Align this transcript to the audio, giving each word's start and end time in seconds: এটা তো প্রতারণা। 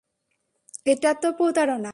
এটা 0.85 1.11
তো 1.21 1.27
প্রতারণা। 1.37 1.89